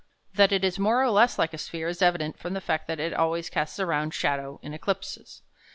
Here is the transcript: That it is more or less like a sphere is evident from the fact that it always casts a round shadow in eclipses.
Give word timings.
That 0.33 0.51
it 0.51 0.63
is 0.65 0.79
more 0.79 0.99
or 1.03 1.11
less 1.11 1.37
like 1.37 1.53
a 1.53 1.59
sphere 1.59 1.87
is 1.87 2.01
evident 2.01 2.39
from 2.39 2.53
the 2.55 2.59
fact 2.61 2.87
that 2.87 2.99
it 2.99 3.13
always 3.13 3.51
casts 3.51 3.77
a 3.77 3.85
round 3.85 4.15
shadow 4.15 4.59
in 4.63 4.73
eclipses. 4.73 5.43